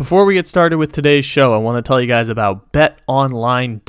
[0.00, 3.84] Before we get started with today's show, I want to tell you guys about betonline.ag.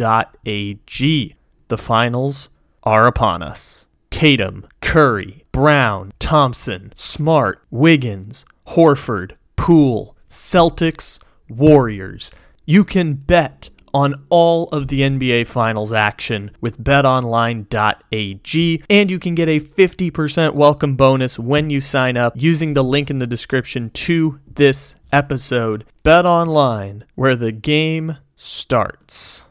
[1.69, 2.49] The finals
[2.83, 3.87] are upon us.
[4.09, 12.29] Tatum, Curry, Brown, Thompson, Smart, Wiggins, Horford, Poole, Celtics, Warriors.
[12.65, 19.35] You can bet on all of the NBA Finals action with betonline.ag, and you can
[19.35, 23.89] get a 50% welcome bonus when you sign up using the link in the description
[23.91, 25.85] to this episode.
[26.03, 29.45] Bet online, where the game starts.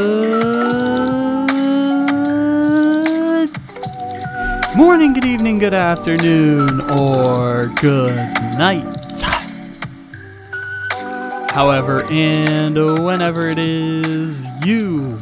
[4.79, 8.17] morning, good evening, good afternoon, or good
[8.57, 8.87] night.
[11.51, 15.19] However, and whenever it is you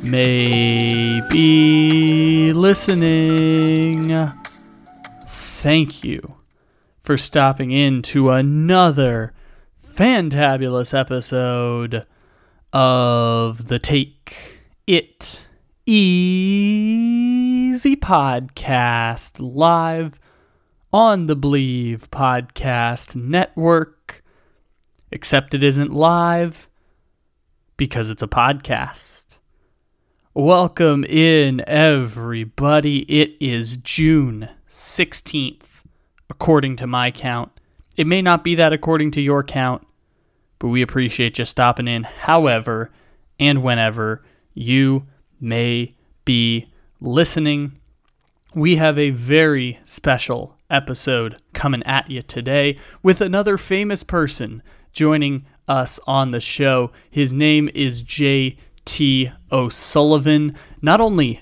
[0.00, 4.32] may be listening,
[5.26, 6.36] thank you
[7.02, 9.32] for stopping in to another
[9.84, 12.06] fantabulous episode
[12.74, 15.46] of the Take It
[15.86, 16.34] Easy
[17.94, 20.18] podcast live
[20.92, 24.24] on the Believe Podcast Network.
[25.12, 26.68] Except it isn't live
[27.76, 29.38] because it's a podcast.
[30.34, 33.02] Welcome in, everybody.
[33.02, 35.84] It is June 16th,
[36.28, 37.52] according to my count.
[37.96, 39.86] It may not be that according to your count,
[40.58, 42.90] but we appreciate you stopping in however
[43.38, 44.22] and whenever
[44.54, 45.06] you
[45.40, 47.78] may be listening.
[48.54, 55.44] We have a very special episode coming at you today with another famous person joining
[55.68, 56.92] us on the show.
[57.10, 59.30] His name is J.T.
[59.50, 60.56] O'Sullivan.
[60.80, 61.40] Not only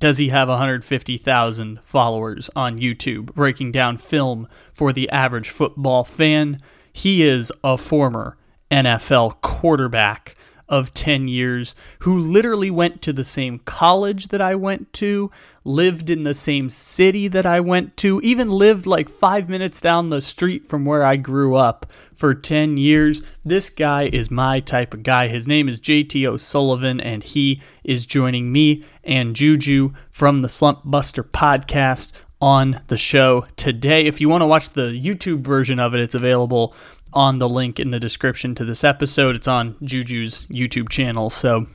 [0.00, 6.60] does he have 150,000 followers on YouTube breaking down film for the average football fan,
[6.92, 8.36] he is a former
[8.70, 10.36] NFL quarterback
[10.70, 15.30] of 10 years who literally went to the same college that I went to,
[15.64, 20.10] lived in the same city that I went to, even lived like five minutes down
[20.10, 23.20] the street from where I grew up for 10 years.
[23.44, 25.26] This guy is my type of guy.
[25.26, 30.82] His name is JT O'Sullivan, and he is joining me and Juju from the Slump
[30.84, 34.06] Buster podcast on the show today.
[34.06, 36.74] If you want to watch the YouTube version of it, it's available
[37.12, 39.36] on the link in the description to this episode.
[39.36, 41.66] It's on Juju's YouTube channel, so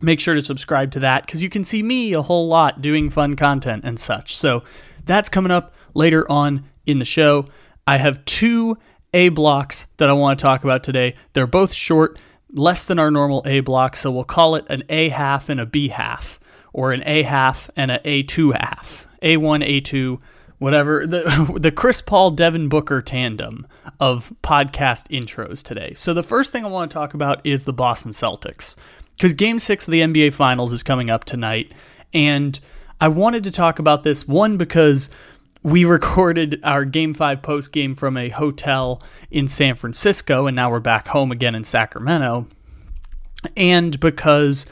[0.00, 3.10] make sure to subscribe to that because you can see me a whole lot doing
[3.10, 4.36] fun content and such.
[4.36, 4.62] So
[5.04, 7.46] that's coming up later on in the show.
[7.86, 8.76] I have two
[9.14, 11.16] A blocks that I want to talk about today.
[11.32, 12.18] They're both short,
[12.52, 15.66] less than our normal A block, so we'll call it an A half and a
[15.66, 16.40] B half,
[16.72, 19.06] or an A half and an A2 half.
[19.22, 20.18] A1, A2,
[20.60, 23.66] whatever the the Chris Paul Devin Booker tandem
[23.98, 25.94] of podcast intros today.
[25.96, 28.76] So the first thing I want to talk about is the Boston Celtics
[29.18, 31.74] cuz game 6 of the NBA finals is coming up tonight
[32.14, 32.60] and
[33.00, 35.10] I wanted to talk about this one because
[35.62, 40.70] we recorded our game 5 post game from a hotel in San Francisco and now
[40.70, 42.46] we're back home again in Sacramento
[43.56, 44.66] and because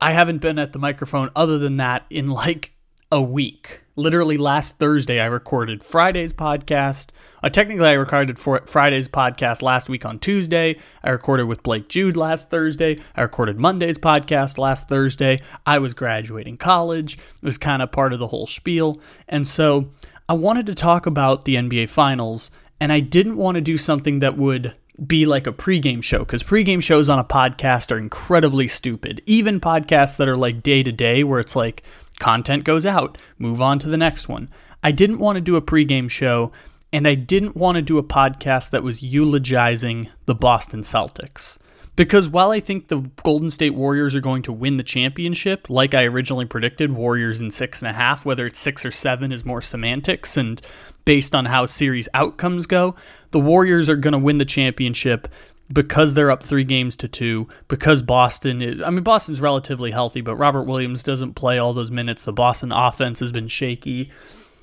[0.00, 2.72] I haven't been at the microphone other than that in like
[3.12, 3.83] a week.
[3.96, 7.10] Literally last Thursday, I recorded Friday's podcast.
[7.44, 10.76] Uh, technically, I recorded Friday's podcast last week on Tuesday.
[11.04, 12.98] I recorded with Blake Jude last Thursday.
[13.14, 15.40] I recorded Monday's podcast last Thursday.
[15.64, 17.18] I was graduating college.
[17.18, 19.00] It was kind of part of the whole spiel.
[19.28, 19.90] And so
[20.28, 22.50] I wanted to talk about the NBA Finals,
[22.80, 24.74] and I didn't want to do something that would
[25.06, 29.22] be like a pregame show because pregame shows on a podcast are incredibly stupid.
[29.26, 31.82] Even podcasts that are like day to day, where it's like
[32.20, 34.48] content goes out, move on to the next one.
[34.82, 36.52] I didn't want to do a pregame show,
[36.92, 41.58] and I didn't want to do a podcast that was eulogizing the Boston Celtics.
[41.96, 45.94] Because while I think the Golden State Warriors are going to win the championship, like
[45.94, 49.44] I originally predicted, Warriors in six and a half, whether it's six or seven is
[49.44, 50.60] more semantics and
[51.04, 52.96] based on how series outcomes go,
[53.30, 55.28] the Warriors are going to win the championship
[55.72, 60.20] because they're up three games to two, because Boston is, I mean, Boston's relatively healthy,
[60.20, 62.24] but Robert Williams doesn't play all those minutes.
[62.24, 64.10] The Boston offense has been shaky.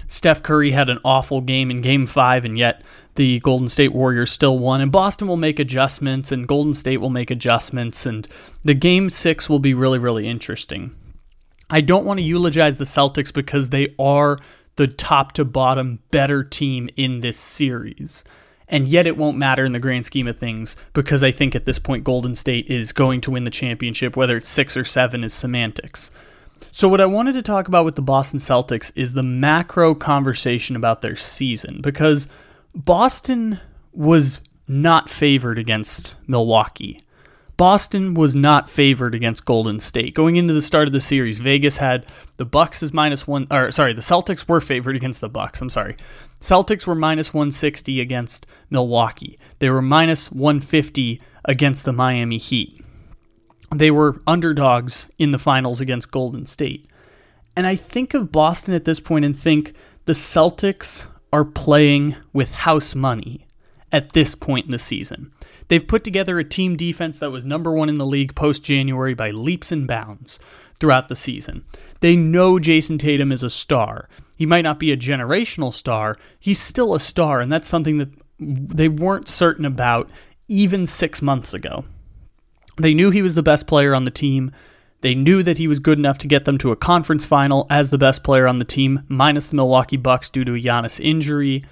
[0.07, 2.83] Steph Curry had an awful game in game five, and yet
[3.15, 4.81] the Golden State Warriors still won.
[4.81, 8.27] And Boston will make adjustments, and Golden State will make adjustments, and
[8.63, 10.95] the game six will be really, really interesting.
[11.69, 14.37] I don't want to eulogize the Celtics because they are
[14.75, 18.23] the top to bottom better team in this series.
[18.71, 21.65] And yet it won't matter in the grand scheme of things because I think at
[21.65, 24.15] this point Golden State is going to win the championship.
[24.15, 26.09] Whether it's six or seven is semantics.
[26.71, 30.75] So, what I wanted to talk about with the Boston Celtics is the macro conversation
[30.75, 32.29] about their season because
[32.73, 33.59] Boston
[33.91, 37.01] was not favored against Milwaukee.
[37.61, 40.15] Boston was not favored against Golden State.
[40.15, 43.69] Going into the start of the series, Vegas had the Bucks as minus one or
[43.69, 45.61] sorry, the Celtics were favored against the Bucks.
[45.61, 45.95] I'm sorry.
[46.39, 49.37] Celtics were minus 160 against Milwaukee.
[49.59, 52.83] They were minus 150 against the Miami Heat.
[53.69, 56.87] They were underdogs in the finals against Golden State.
[57.55, 59.75] And I think of Boston at this point and think
[60.05, 63.45] the Celtics are playing with house money
[63.91, 65.31] at this point in the season.
[65.71, 69.13] They've put together a team defense that was number one in the league post January
[69.13, 70.37] by leaps and bounds
[70.81, 71.63] throughout the season.
[72.01, 74.09] They know Jayson Tatum is a star.
[74.37, 78.09] He might not be a generational star, he's still a star, and that's something that
[78.37, 80.09] they weren't certain about
[80.49, 81.85] even six months ago.
[82.75, 84.51] They knew he was the best player on the team.
[84.99, 87.91] They knew that he was good enough to get them to a conference final as
[87.91, 91.63] the best player on the team, minus the Milwaukee Bucks due to a Giannis injury.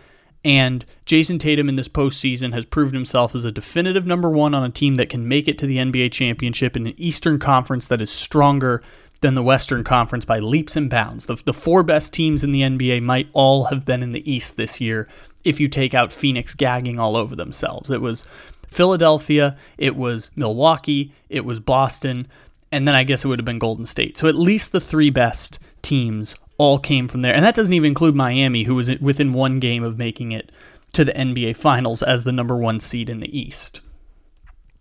[0.45, 4.63] And Jayson Tatum in this postseason has proven himself as a definitive number one on
[4.63, 8.01] a team that can make it to the NBA championship in an Eastern Conference that
[8.01, 8.81] is stronger
[9.21, 11.25] than the Western Conference by leaps and bounds.
[11.25, 14.55] The, the four best teams in the NBA might all have been in the East
[14.55, 15.09] this year
[15.43, 17.89] if you take out Phoenix gagging all over themselves.
[17.91, 18.25] It was
[18.67, 22.27] Philadelphia, it was Milwaukee, it was Boston,
[22.71, 24.17] and then I guess it would have been Golden State.
[24.17, 27.33] So at least the three best teams all came from there.
[27.33, 30.51] And that doesn't even include Miami, who was within one game of making it
[30.93, 33.81] to the NBA Finals as the number one seed in the East.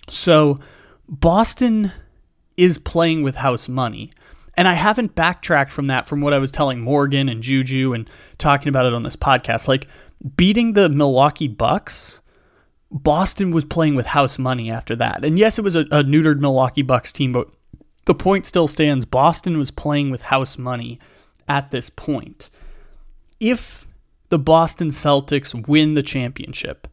[0.09, 0.59] So
[1.09, 1.93] Boston
[2.57, 4.11] is playing with house money.
[4.57, 8.11] And I haven't backtracked from that from what I was telling Morgan and Juju and
[8.39, 9.69] talking about it on this podcast.
[9.69, 9.87] Like
[10.37, 12.21] beating the Milwaukee Bucks,
[12.91, 15.25] Boston was playing with house money after that.
[15.25, 17.49] And yes, it was a, a neutered Milwaukee Bucks team, but
[18.07, 19.05] the point still stands.
[19.05, 20.99] Boston was playing with house money
[21.49, 22.51] at this point.
[23.41, 23.87] If
[24.29, 26.89] the Boston Celtics win the championship,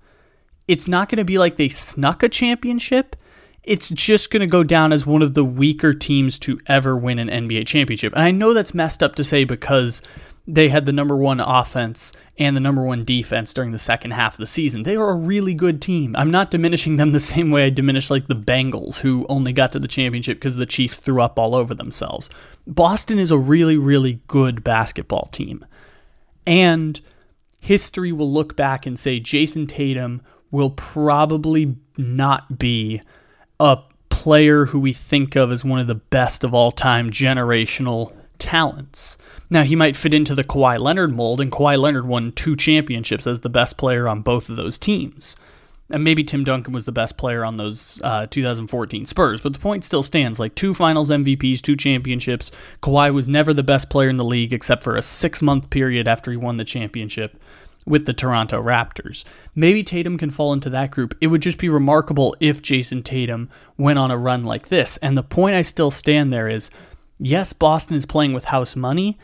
[0.67, 3.15] it's not going to be like they snuck a championship.
[3.63, 7.19] It's just going to go down as one of the weaker teams to ever win
[7.19, 8.13] an NBA championship.
[8.13, 10.01] And I know that's messed up to say because
[10.47, 14.33] they had the number one offense and the number one defense during the second half
[14.33, 14.83] of the season.
[14.83, 16.15] They are a really good team.
[16.17, 19.71] I'm not diminishing them the same way I diminish like the Bengals, who only got
[19.71, 22.29] to the championship because the Chiefs threw up all over themselves.
[22.67, 25.65] Boston is a really, really good basketball team.
[26.45, 26.99] And
[27.61, 30.21] history will look back and say Jayson Tatum
[30.51, 33.01] will probably not be
[33.59, 33.77] a
[34.09, 38.13] player who we think of as one of the best of all time generational
[38.45, 39.17] talents.
[39.49, 43.25] Now, he might fit into the Kawhi Leonard mold, and Kawhi Leonard won two championships
[43.25, 45.35] as the best player on both of those teams.
[45.89, 49.59] And maybe Tim Duncan was the best player on those uh, 2014 Spurs, but the
[49.59, 52.51] point still stands like two finals MVPs, two championships.
[52.81, 56.07] Kawhi was never the best player in the league except for a six month period
[56.07, 57.39] after he won the championship
[57.85, 59.23] with the Toronto Raptors.
[59.53, 61.15] Maybe Tatum can fall into that group.
[61.21, 64.97] It would just be remarkable if Jayson Tatum went on a run like this.
[64.97, 66.71] And the point I still stand there is
[67.19, 69.17] yes, Boston is playing with house money,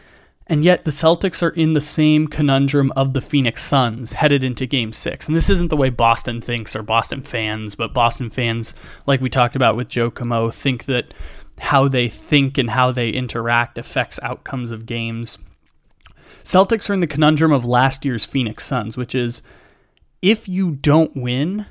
[0.47, 4.65] and yet the Celtics are in the same conundrum of the Phoenix Suns headed into
[4.65, 5.27] game six.
[5.27, 8.73] And this isn't the way Boston thinks or Boston fans, but Boston fans,
[9.05, 11.13] like we talked about with Joe Camo, think that
[11.59, 15.37] how they think and how they interact affects outcomes of games.
[16.43, 19.41] Celtics are in the conundrum of last year's Phoenix Suns, which is
[20.21, 21.65] if you don't win,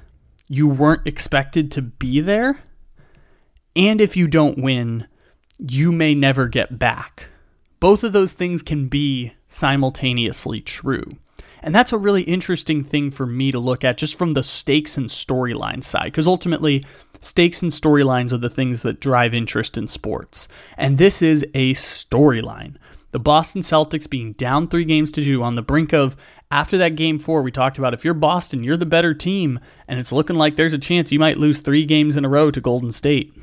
[0.48, 2.60] you weren't expected to be there.
[3.76, 5.06] And if you don't win,
[5.60, 7.28] you may never get back.
[7.80, 11.04] Both of those things can be simultaneously true.
[11.62, 14.96] And that's a really interesting thing for me to look at just from the stakes
[14.96, 16.84] and storyline side, because ultimately,
[17.20, 20.48] stakes and storylines are the things that drive interest in sports.
[20.78, 22.76] And this is a storyline.
[23.12, 26.16] The Boston Celtics being down three games to two on the brink of,
[26.50, 29.98] after that game four, we talked about if you're Boston, you're the better team, and
[30.00, 32.60] it's looking like there's a chance you might lose three games in a row to
[32.60, 33.34] Golden State.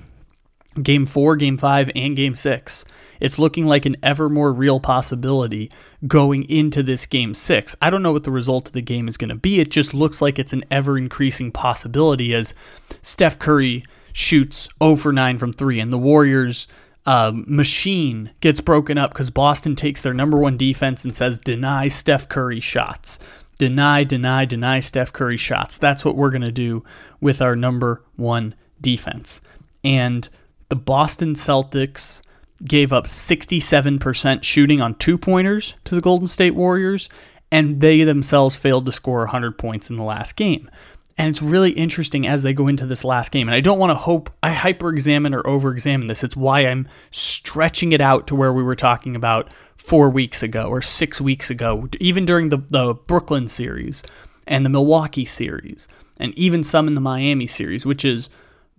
[0.82, 2.86] Game four, game five, and game six.
[3.20, 5.72] It's looking like an ever more real possibility
[6.06, 7.76] going into this game six.
[7.82, 9.60] I don't know what the result of the game is going to be.
[9.60, 12.54] It just looks like it's an ever increasing possibility as
[13.02, 16.68] Steph Curry shoots 0 for 9 from three, and the Warriors
[17.06, 21.88] uh, machine gets broken up because Boston takes their number one defense and says, deny
[21.88, 23.18] Steph Curry shots.
[23.58, 25.78] Deny, deny, deny Steph Curry shots.
[25.78, 26.84] That's what we're going to do
[27.20, 29.42] with our number one defense.
[29.84, 30.30] And
[30.70, 32.22] the Boston Celtics
[32.66, 37.10] gave up 67% shooting on two pointers to the Golden State Warriors
[37.52, 40.70] and they themselves failed to score 100 points in the last game.
[41.18, 43.48] And it's really interesting as they go into this last game.
[43.48, 46.24] And I don't want to hope I hyper examine or over examine this.
[46.24, 50.68] It's why I'm stretching it out to where we were talking about four weeks ago
[50.68, 54.04] or six weeks ago, even during the, the Brooklyn series
[54.46, 55.88] and the Milwaukee series,
[56.20, 58.30] and even some in the Miami series, which is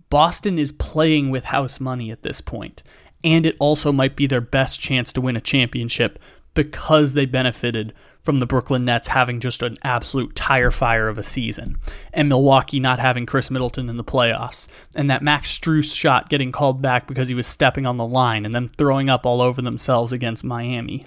[0.09, 2.83] Boston is playing with house money at this point,
[3.23, 6.19] and it also might be their best chance to win a championship
[6.53, 11.23] because they benefited from the Brooklyn Nets having just an absolute tire fire of a
[11.23, 11.77] season,
[12.11, 16.51] and Milwaukee not having Khris Middleton in the playoffs, and that Max Strus shot getting
[16.51, 19.61] called back because he was stepping on the line and then throwing up all over
[19.61, 21.05] themselves against Miami.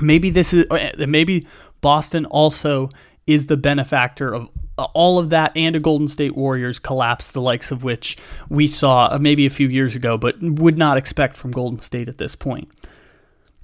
[0.00, 1.46] Maybe this is uh, maybe
[1.80, 2.90] Boston also
[3.26, 4.48] is the benefactor of
[4.84, 8.16] all of that and a Golden State Warriors collapse, the likes of which
[8.48, 12.08] we saw uh, maybe a few years ago, but would not expect from Golden State
[12.08, 12.68] at this point.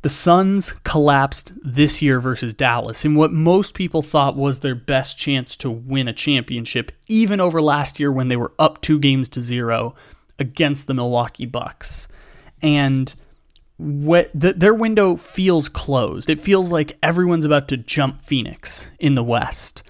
[0.02, 5.18] The Suns collapsed this year versus Dallas in what most people thought was their best
[5.18, 9.28] chance to win a championship, even over last year when they were up two games
[9.30, 9.94] to zero
[10.38, 12.08] against the Milwaukee Bucks.
[12.62, 13.12] And
[13.78, 16.30] what the, their window feels closed.
[16.30, 19.82] It feels like everyone's about to jump Phoenix in the West.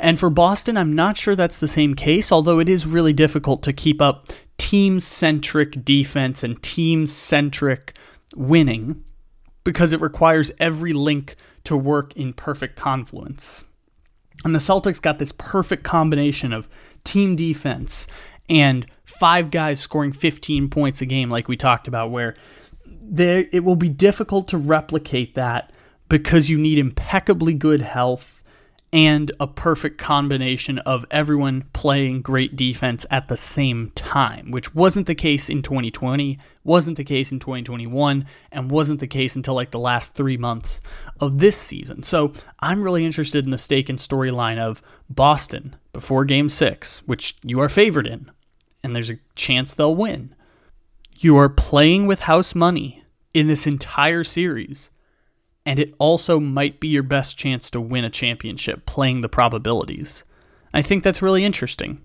[0.00, 3.62] And for Boston, I'm not sure that's the same case, although it is really difficult
[3.64, 4.28] to keep up
[4.58, 7.96] team centric defense and team centric
[8.36, 9.04] winning
[9.64, 13.64] because it requires every link to work in perfect confluence.
[14.44, 16.68] And the Celtics got this perfect combination of
[17.04, 18.06] team defense
[18.48, 22.34] and five guys scoring 15 points a game, like we talked about, where
[22.86, 25.72] there it will be difficult to replicate that
[26.08, 28.37] because you need impeccably good health
[28.92, 35.06] and a perfect combination of everyone playing great defense at the same time, which wasn't
[35.06, 39.72] the case in 2020, wasn't the case in 2021, and wasn't the case until like
[39.72, 40.80] the last three months
[41.20, 42.02] of this season.
[42.02, 44.80] So I'm really interested in the stake and storyline of
[45.10, 48.30] Boston before game six, which you are favored in,
[48.82, 50.34] and there's a chance they'll win.
[51.18, 53.02] You are playing with house money
[53.34, 54.90] in this entire series
[55.68, 60.24] and it also might be your best chance to win a championship playing the probabilities.
[60.72, 62.00] I think that's really interesting.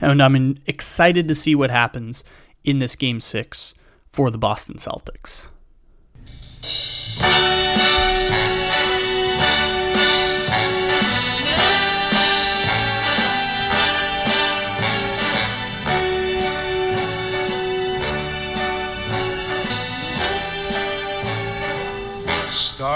[0.00, 2.24] And I'm excited to see what happens
[2.64, 3.74] in this game six
[4.10, 5.50] for the Boston Celtics.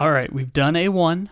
[0.00, 1.28] All right, we've done A1,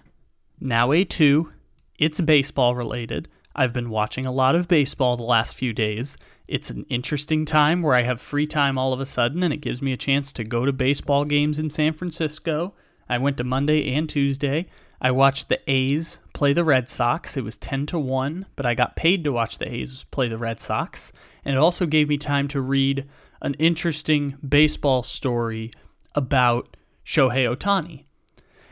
[0.59, 1.53] now A2.
[2.01, 3.29] It's baseball related.
[3.55, 6.19] I've been watching a lot of baseball the last few days.
[6.49, 9.61] It's an interesting time where I have free time all of a sudden, and it
[9.61, 12.75] gives me a chance to go to baseball games in San Francisco.
[13.09, 14.67] I went to Monday and Tuesday.
[15.01, 17.37] I watched the A's play the Red Sox.
[17.37, 20.39] It was 10 to 1, but I got paid to watch the A's play the
[20.39, 21.13] Red Sox.
[21.45, 23.09] And it also gave me time to read
[23.41, 25.71] an interesting baseball story
[26.17, 28.07] about Shohei Ohtani.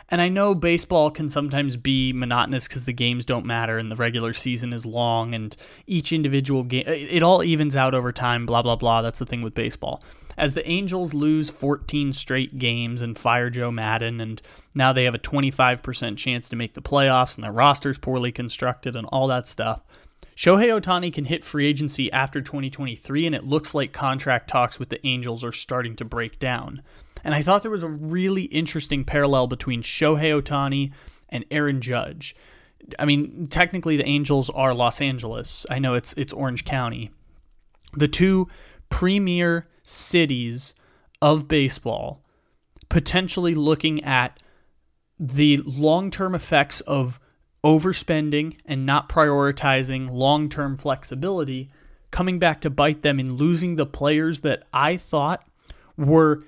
[0.09, 3.97] And I know baseball can sometimes be monotonous because the games don't matter and the
[3.97, 5.57] regular season is long and
[5.87, 9.03] each individual game, it all evens out over time, blah, blah, blah.
[9.03, 10.03] That's the thing with baseball.
[10.37, 14.43] As the Angels lose 14 straight games and fire Joe Maddon, and
[14.75, 18.97] now they have a 25% chance to make the playoffs and their roster's poorly constructed
[18.97, 19.83] and all that stuff,
[20.37, 24.89] Shohei Ohtani can hit free agency after 2023, and it looks like contract talks with
[24.89, 26.83] the Angels are starting to break down.
[27.25, 30.93] And I thought there was a really interesting parallel between Shohei Ohtani
[31.31, 32.37] and Aaron Judge.
[32.99, 35.65] I mean, technically the Angels are Los Angeles.
[35.71, 37.11] I know it's it's Orange County.
[37.95, 38.49] The two
[38.91, 40.75] premier cities
[41.23, 42.23] of baseball
[42.89, 44.43] potentially looking at
[45.19, 47.19] the long-term effects of
[47.65, 51.71] overspending and not prioritizing long term flexibility
[52.11, 55.45] coming back to bite them in losing the players that I thought
[55.97, 56.43] were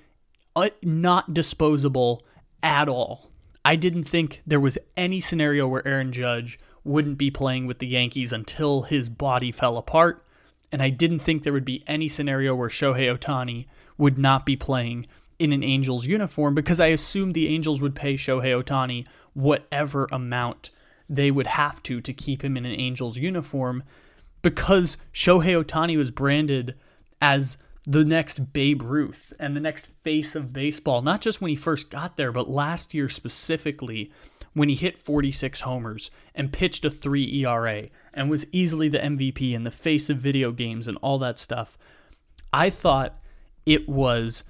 [0.57, 2.25] Uh, not disposable
[2.63, 3.31] at all.
[3.63, 7.87] I didn't think there was any scenario where Aaron Judge wouldn't be playing with the
[7.87, 10.25] Yankees until his body fell apart.
[10.73, 13.67] And I didn't think there would be any scenario where Shohei Ohtani
[13.99, 15.07] would not be playing
[15.39, 20.71] in an Angels uniform because I assumed the Angels would pay Shohei Ohtani whatever amount
[21.09, 23.83] they would have to to keep him in an Angels uniform
[24.43, 26.75] because Shohei Ohtani was branded
[27.21, 31.57] as the next Babe Ruth and the next face of baseball, not just when he
[31.57, 34.11] first got there, but last year specifically
[34.55, 39.55] when he hit 46 homers and pitched a 3 ERA and was easily the MVP
[39.55, 41.79] and the face of video games and all that stuff.
[42.53, 43.21] I thought
[43.67, 44.43] it was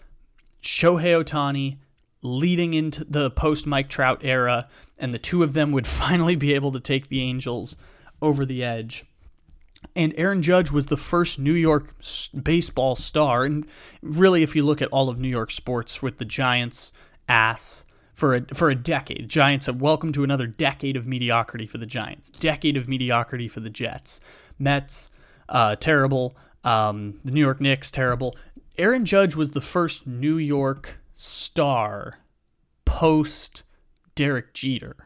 [0.62, 1.78] Shohei Ohtani
[2.22, 6.54] leading into the post Mike Trout era, and the two of them would finally be
[6.54, 7.76] able to take the Angels
[8.22, 9.04] over the edge.
[9.94, 11.94] And Aaron Judge was the first New York
[12.42, 13.44] baseball star.
[13.44, 13.66] And
[14.02, 16.92] really, if you look at all of New York sports with the Giants'
[17.28, 21.78] ass for a, for a decade, Giants have welcome to another decade of mediocrity for
[21.78, 24.20] the Giants, decade of mediocrity for the Jets.
[24.58, 25.10] Mets,
[25.48, 26.36] uh, terrible.
[26.64, 28.34] Um, the New York Knicks, terrible.
[28.78, 32.18] Aaron Judge was the first New York star
[32.84, 33.62] post
[34.14, 35.05] Derek Jeter.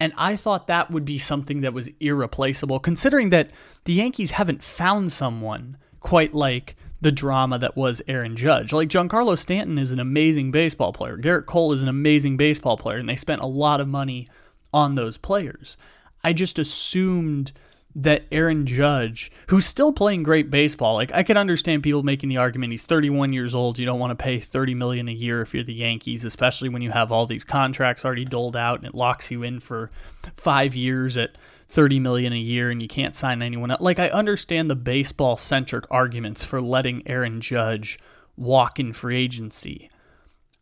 [0.00, 3.50] And I thought that would be something that was irreplaceable, considering that
[3.84, 8.72] the Yankees haven't found someone quite like the drama that was Aaron Judge.
[8.72, 11.16] Like Giancarlo Stanton is an amazing baseball player.
[11.16, 14.28] Gerrit Cole is an amazing baseball player, and they spent a lot of money
[14.72, 15.76] on those players.
[16.22, 17.52] I just assumed
[17.94, 22.36] that Aaron Judge, who's still playing great baseball, like I can understand people making the
[22.36, 25.54] argument he's 31 years old, you don't want to pay 30 million a year if
[25.54, 28.94] you're the Yankees, especially when you have all these contracts already doled out and it
[28.94, 29.90] locks you in for
[30.36, 31.36] 5 years at
[31.70, 33.80] 30 million a year and you can't sign anyone else.
[33.80, 37.98] Like I understand the baseball centric arguments for letting Aaron Judge
[38.36, 39.90] walk in free agency.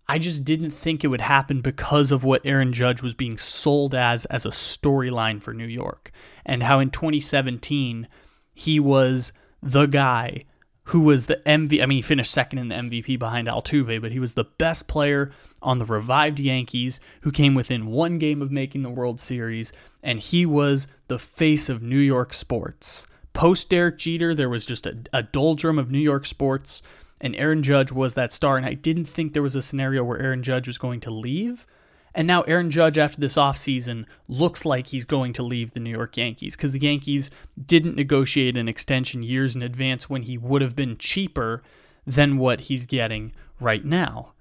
[0.08, 3.94] I just didn't think it would happen because of what Aaron Judge was being sold
[3.94, 6.12] as as a storyline for New York.
[6.44, 8.06] And how in 2017
[8.54, 9.32] he was
[9.62, 10.44] the guy
[10.90, 14.12] who was the MV I mean he finished second in the MVP behind Altuve but
[14.12, 18.52] he was the best player on the revived Yankees who came within one game of
[18.52, 19.72] making the World Series.
[20.04, 23.08] And he was the face of New York sports.
[23.32, 26.80] Post Derek Jeter there was just a, a doldrum of New York sports
[27.20, 28.56] and Aaron Judge was that star.
[28.56, 31.66] And I didn't think there was a scenario where Aaron Judge was going to leave.
[32.14, 35.90] And now Aaron Judge, after this offseason, looks like he's going to leave the New
[35.90, 37.30] York Yankees because the Yankees
[37.62, 41.62] didn't negotiate an extension years in advance when he would have been cheaper
[42.06, 44.32] than what he's getting right now.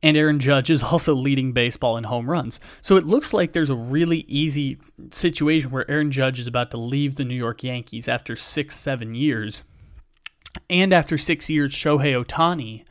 [0.00, 2.60] And Aaron Judge is also leading baseball in home runs.
[2.80, 4.78] So it looks like there's a really easy
[5.10, 9.16] situation where Aaron Judge is about to leave the New York Yankees after six, seven
[9.16, 9.64] years
[10.68, 12.84] and after six years, Shohei Ohtani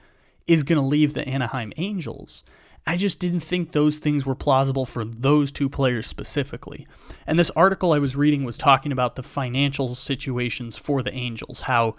[0.47, 2.43] is going to leave the Anaheim Angels.
[2.86, 6.86] I just didn't think those things were plausible for those two players specifically.
[7.26, 11.62] And this article I was reading was talking about the financial situations for the Angels,
[11.62, 11.95] how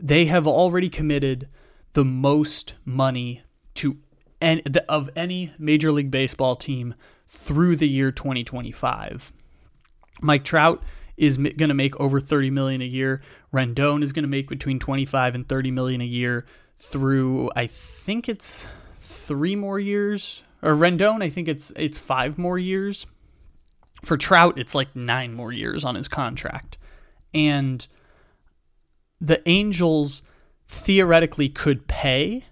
[0.00, 1.48] they have already committed
[1.94, 3.42] the most money
[3.74, 3.96] to
[4.40, 6.94] any, of any Major League Baseball team
[7.26, 9.32] through the year 2025.
[10.22, 10.82] Mike Trout
[11.16, 13.22] is going to make over 30 million a year.
[13.52, 16.46] Rendon is going to make between 25 and 30 million a year
[16.76, 18.66] through I think it's
[19.00, 20.42] 3 more years.
[20.62, 23.06] Or Rendon, I think it's it's 5 more years.
[24.04, 26.78] For Trout, it's like 9 more years on his contract.
[27.32, 27.86] And
[29.20, 30.22] the Angels
[30.66, 32.44] theoretically could pay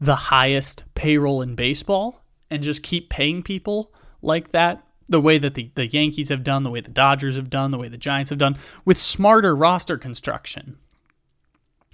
[0.00, 5.54] the highest payroll in baseball and just keep paying people like that the way that
[5.54, 8.30] the, the Yankees have done, the way the Dodgers have done, the way the Giants
[8.30, 10.76] have done, with smarter roster construction.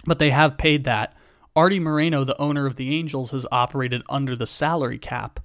[0.07, 1.15] But they have paid that.
[1.55, 5.41] Artie Moreno, the owner of the Angels, has operated under the salary cap,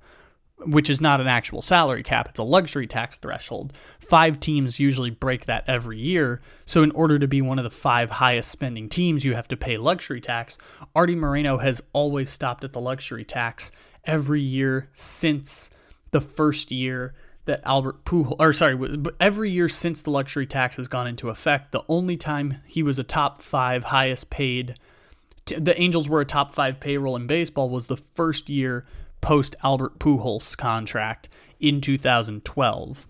[0.60, 3.74] which is not an actual salary cap, it's a luxury tax threshold.
[4.00, 6.42] Five teams usually break that every year.
[6.66, 9.58] So, in order to be one of the five highest spending teams, you have to
[9.58, 10.58] pay luxury tax.
[10.96, 13.72] Artie Moreno has always stopped at the luxury tax
[14.06, 15.70] every year since
[16.12, 17.14] the first year
[17.48, 18.78] that Albert Pujols, or sorry,
[19.20, 23.00] every year since the luxury tax has gone into effect, the only time he was
[23.00, 24.76] a top five highest paid,
[25.46, 28.86] the Angels were a top five payroll in baseball was the first year
[29.22, 31.30] post Albert Pujols contract
[31.60, 33.08] in 2012.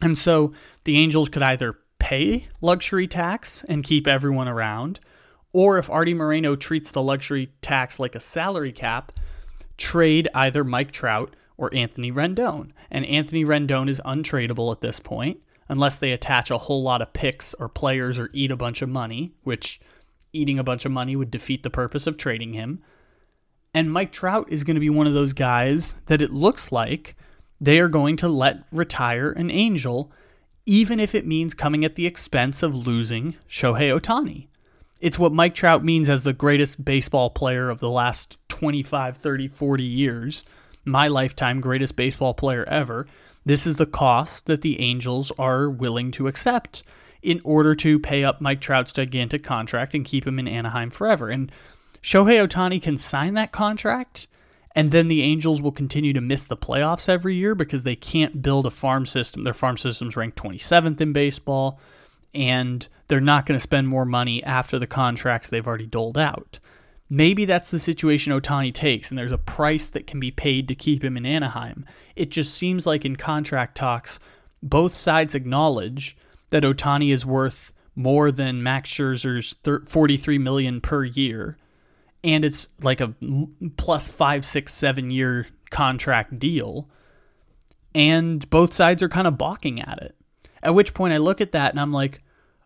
[0.00, 0.52] And so
[0.84, 5.00] the Angels could either pay luxury tax and keep everyone around,
[5.52, 9.12] or if Artie Moreno treats the luxury tax like a salary cap,
[9.76, 12.70] trade either Mike Trout or Anthony Rendon.
[12.90, 17.12] And Anthony Rendon is untradeable at this point unless they attach a whole lot of
[17.12, 19.80] picks or players or eat a bunch of money, which
[20.32, 22.82] eating a bunch of money would defeat the purpose of trading him.
[23.72, 27.16] And Mike Trout is going to be one of those guys that it looks like
[27.60, 30.12] they are going to let retire an Angel,
[30.66, 34.48] even if it means coming at the expense of losing Shohei Ohtani.
[35.00, 39.48] It's what Mike Trout means as the greatest baseball player of the last 25, 30,
[39.48, 40.44] 40 years.
[40.84, 43.06] My lifetime greatest baseball player ever.
[43.44, 46.82] This is the cost that the Angels are willing to accept
[47.22, 51.30] in order to pay up Mike Trout's gigantic contract and keep him in Anaheim forever.
[51.30, 51.50] And
[52.02, 54.26] Shohei Ohtani can sign that contract,
[54.74, 58.42] and then the Angels will continue to miss the playoffs every year because they can't
[58.42, 59.42] build a farm system.
[59.42, 61.80] Their farm system's ranked 27th in baseball,
[62.34, 66.58] and they're not going to spend more money after the contracts they've already doled out.
[67.10, 70.74] Maybe that's the situation Ohtani takes, and there's a price that can be paid to
[70.74, 71.84] keep him in Anaheim.
[72.16, 74.18] It just seems like in contract talks,
[74.62, 76.16] both sides acknowledge
[76.50, 79.54] that Ohtani is worth more than Max Scherzer's
[79.86, 81.58] 43 million per year,
[82.24, 83.14] and it's like a
[83.76, 86.88] plus five, six, seven year contract deal,
[87.94, 90.16] and both sides are kind of balking at it.
[90.62, 92.22] At which point I look at that and I'm like,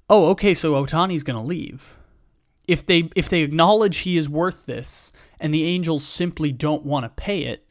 [0.09, 1.99] oh, okay, so Ohtani's going to leave
[2.69, 7.05] if they if they acknowledge he is worth this and the Angels simply don't want
[7.05, 7.67] to pay it,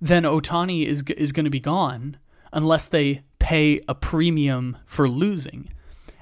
[0.00, 2.18] then Ohtani is is going to be gone
[2.52, 5.70] unless they pay a premium for losing.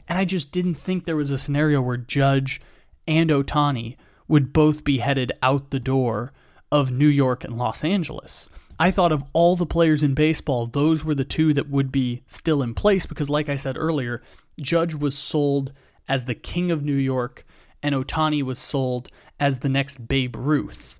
[0.06, 2.60] And I just didn't think there was a scenario where Judge
[3.08, 3.96] and Ohtani
[4.28, 6.32] would both be headed out the door
[6.70, 8.48] of New York and Los Angeles.
[8.78, 12.22] I thought of all the players in baseball, those were the two that would be
[12.26, 14.22] still in place because, like I said earlier,
[14.60, 15.72] Judge was sold
[16.08, 17.46] as the king of New York
[17.84, 20.98] and Ohtani was sold as the next Babe Ruth,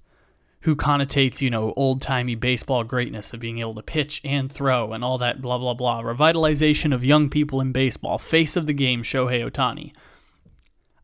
[0.61, 4.93] who connotates, you know, old timey baseball greatness of being able to pitch and throw
[4.93, 6.03] and all that blah, blah, blah.
[6.03, 8.19] Revitalization of young people in baseball.
[8.19, 9.93] Face of the game, Shohei Ohtani.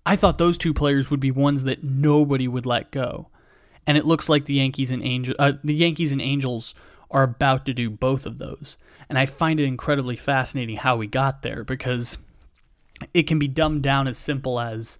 [0.04, 3.28] I thought those two players would be ones that nobody would let go.
[3.86, 6.74] And it looks like the Yankees and Angel, uh, the Yankees and Angels
[7.10, 8.76] are about to do both of those.
[9.08, 12.18] And I find it incredibly fascinating how we got there because
[13.14, 14.98] it can be dumbed down as simple as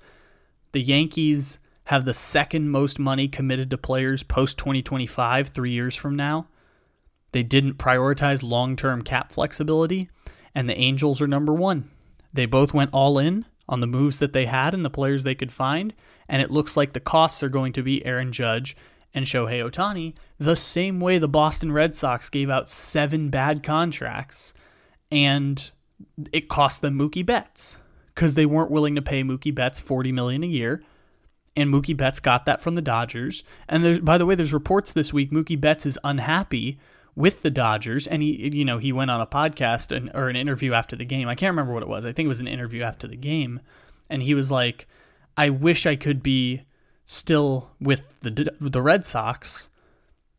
[0.73, 6.15] the Yankees have the second most money committed to players post 2025, three years from
[6.15, 6.47] now.
[7.33, 10.09] They didn't prioritize long term cap flexibility,
[10.55, 11.85] and the Angels are number one.
[12.33, 15.35] They both went all in on the moves that they had and the players they
[15.35, 15.93] could find,
[16.29, 18.77] and it looks like the costs are going to be Aaron Judge
[19.13, 24.55] and Shohei Ohtani, the same way the Boston Red Sox gave out seven bad contracts
[25.11, 25.71] and
[26.33, 27.79] it cost them Mookie Betts
[28.21, 30.83] because they weren't willing to pay Mookie Betts forty million a year,
[31.57, 33.43] and Mookie Betts got that from the Dodgers.
[33.67, 36.79] And by the way, there's reports this week Mookie Betts is unhappy
[37.17, 40.37] with the Dodgers, and he, you know, he went on a podcast and or an
[40.37, 41.29] interview after the game.
[41.29, 42.05] I can't remember what it was.
[42.05, 43.61] I think it was an interview after the game,
[44.11, 44.87] and he was like,
[45.39, 46.65] "I wish I could be
[47.07, 49.71] still with the the Red Sox."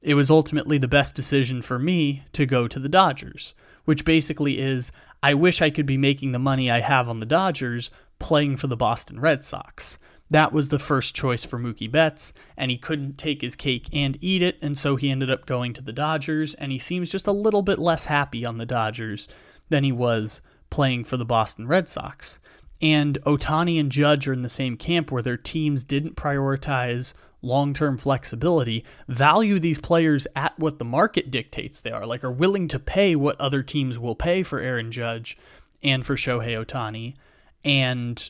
[0.03, 4.59] It was ultimately the best decision for me to go to the Dodgers, which basically
[4.59, 4.91] is
[5.23, 8.67] I wish I could be making the money I have on the Dodgers playing for
[8.67, 9.97] the Boston Red Sox.
[10.29, 14.17] That was the first choice for Mookie Betts, and he couldn't take his cake and
[14.21, 17.27] eat it, and so he ended up going to the Dodgers, and he seems just
[17.27, 19.27] a little bit less happy on the Dodgers
[19.67, 22.39] than he was playing for the Boston Red Sox.
[22.81, 27.73] And Ohtani and Judge are in the same camp where their teams didn't prioritize long
[27.73, 32.67] term flexibility, value these players at what the market dictates they are, like are willing
[32.67, 35.37] to pay what other teams will pay for Aaron Judge
[35.83, 37.15] and for Shohei Ohtani.
[37.63, 38.29] And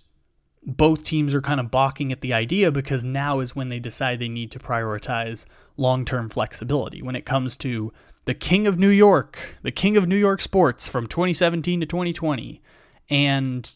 [0.63, 4.19] both teams are kind of balking at the idea because now is when they decide
[4.19, 5.45] they need to prioritize
[5.77, 7.01] long term flexibility.
[7.01, 7.91] When it comes to
[8.25, 12.61] the king of New York, the king of New York sports from 2017 to 2020,
[13.09, 13.75] and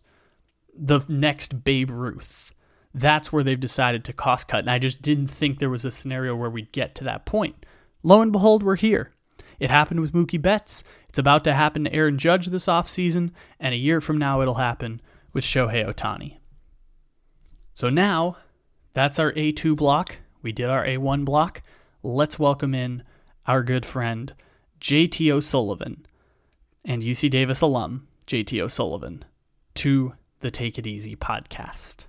[0.78, 2.55] the next Babe Ruth
[2.96, 4.62] that's where they've decided to cost cut.
[4.62, 7.66] And I just didn't think there was a scenario where we'd get to that point.
[8.04, 9.12] Lo and behold, we're here.
[9.60, 10.84] It happened with Mookie Betts.
[11.10, 13.32] It's about to happen to Aaron Judge this offseason.
[13.60, 15.02] And a year from now, it'll happen
[15.34, 16.38] with Shohei Ohtani.
[17.74, 18.38] So now,
[18.94, 20.20] that's our A2 block.
[20.42, 21.64] We did our A1 block.
[22.02, 23.04] Let's welcome in
[23.46, 24.34] our good friend,
[24.80, 26.06] JT O'Sullivan,
[26.86, 29.26] and UC Davis alum, JT O'Sullivan,
[29.76, 32.06] to the Take It Easy podcast.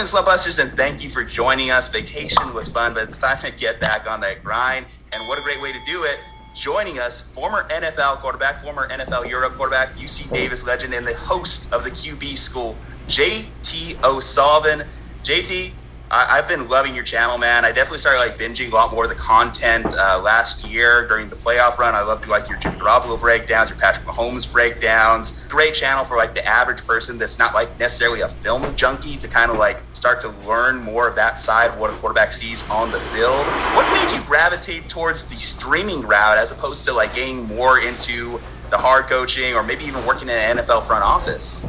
[0.00, 1.90] Welcome in Slump and thank you for joining us.
[1.90, 4.86] Vacation was fun, but it's time to get back on that grind.
[5.12, 6.18] And what a great way to do it.
[6.54, 11.70] Joining us, former NFL quarterback, former NFL Europe quarterback, UC Davis legend, and the host
[11.70, 14.86] of the QB school, JT O'Sullivan.
[15.22, 15.70] JT,
[16.12, 17.64] I, have been loving your channel, man.
[17.64, 21.28] I definitely started like binging a lot more of the content uh, last year during
[21.28, 21.94] the playoff run.
[21.94, 25.46] I loved like your Jimmy Garoppolo breakdowns, your Patrick Mahomes breakdowns.
[25.46, 29.28] Great channel for like the average person that's not like necessarily a film junkie to
[29.28, 32.68] kind of like start to learn more of that side of what a quarterback sees
[32.70, 33.46] on the field.
[33.76, 38.40] What made you gravitate towards the streaming route as opposed to like getting more into
[38.70, 41.64] the hard coaching or maybe even working in an NFL front office?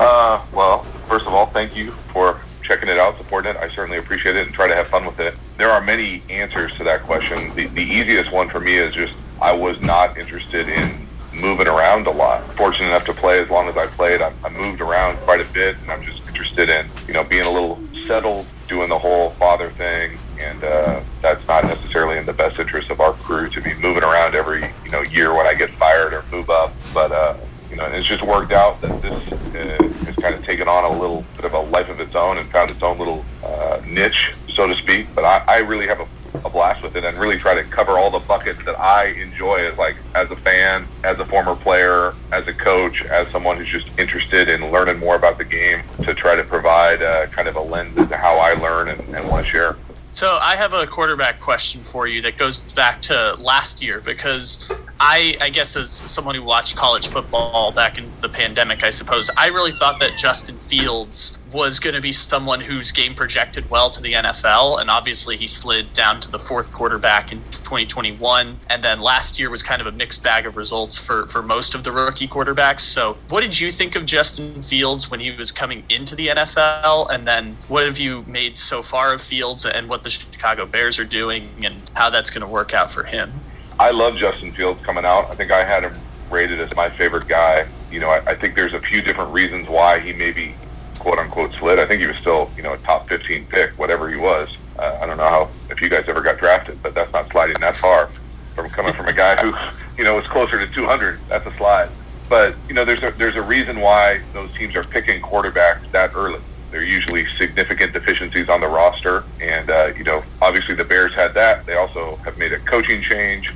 [0.00, 3.56] Uh, well, first of all, thank you for checking it out, supporting it.
[3.56, 5.34] I certainly appreciate it and try to have fun with it.
[5.56, 7.54] There are many answers to that question.
[7.54, 12.06] The, the easiest one for me is just I was not interested in moving around
[12.06, 12.44] a lot.
[12.56, 14.20] Fortunate enough to play as long as I played.
[14.20, 17.46] I, I moved around quite a bit, and I'm just interested in you know being
[17.46, 22.34] a little settled, doing the whole father thing, and uh, that's not necessarily in the
[22.34, 25.54] best interest of our crew to be moving around every you know year when I
[25.54, 26.74] get fired or move up.
[26.92, 27.34] But uh,
[27.70, 29.77] you know, it's just worked out that this uh,
[30.20, 32.70] kind of taken on a little bit of a life of its own and found
[32.70, 35.06] its own little uh, niche, so to speak.
[35.14, 36.08] But I, I really have a,
[36.44, 39.56] a blast with it and really try to cover all the buckets that I enjoy
[39.68, 43.68] as like as a fan, as a former player, as a coach, as someone who's
[43.68, 47.56] just interested in learning more about the game to try to provide uh, kind of
[47.56, 49.76] a lens into how I learn and, and want to share.
[50.12, 54.72] So I have a quarterback question for you that goes back to last year because
[55.00, 59.30] I, I guess as someone who watched college football back in the pandemic, I suppose
[59.36, 63.90] I really thought that Justin Fields was going to be someone whose game projected well
[63.90, 68.84] to the NFL, and obviously he slid down to the fourth quarterback in 2021, and
[68.84, 71.84] then last year was kind of a mixed bag of results for for most of
[71.84, 72.80] the rookie quarterbacks.
[72.80, 77.10] So, what did you think of Justin Fields when he was coming into the NFL,
[77.10, 80.98] and then what have you made so far of Fields and what the Chicago Bears
[80.98, 83.32] are doing, and how that's going to work out for him?
[83.80, 85.30] I love Justin Fields coming out.
[85.30, 85.94] I think I had him
[86.30, 87.66] rated as my favorite guy.
[87.90, 90.54] You know, I, I think there's a few different reasons why he maybe
[90.98, 91.78] quote unquote slid.
[91.78, 94.48] I think he was still, you know, a top 15 pick, whatever he was.
[94.78, 97.60] Uh, I don't know how if you guys ever got drafted, but that's not sliding
[97.60, 98.08] that far
[98.54, 99.54] from coming from a guy who,
[99.96, 101.20] you know, was closer to 200.
[101.28, 101.90] That's a slide.
[102.28, 106.14] But you know, there's a there's a reason why those teams are picking quarterbacks that
[106.14, 106.40] early.
[106.70, 111.14] There are usually significant deficiencies on the roster, and uh, you know, obviously the Bears
[111.14, 111.64] had that.
[111.64, 113.50] They also have made a coaching change.